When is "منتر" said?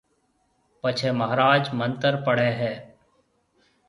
1.79-2.13